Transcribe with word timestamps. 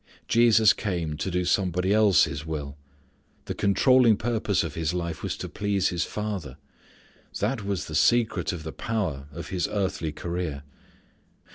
Jesus 0.27 0.73
came 0.73 1.15
to 1.17 1.29
do 1.29 1.45
somebody's 1.45 1.93
else 1.93 2.43
will. 2.43 2.75
The 3.45 3.53
controlling 3.53 4.17
purpose 4.17 4.63
of 4.63 4.73
His 4.73 4.95
life 4.95 5.21
was 5.21 5.37
to 5.37 5.47
please 5.47 5.89
His 5.89 6.05
Father. 6.05 6.57
That 7.39 7.63
was 7.63 7.85
the 7.85 7.93
secret 7.93 8.51
of 8.51 8.63
the 8.63 8.71
power 8.73 9.27
of 9.31 9.49
His 9.49 9.67
earthly 9.71 10.11
career. 10.11 10.63